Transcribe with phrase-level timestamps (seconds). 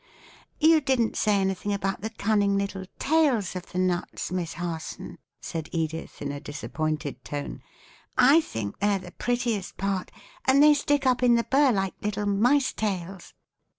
[0.59, 5.69] "You didn't say anything about the cunning little tails of the nuts, Miss Harson," said
[5.71, 7.61] Edith, in a disappointed tone.
[8.17, 10.09] "I think they're the prettiest part,
[10.45, 13.35] and they stick up in the burr like little mice tails."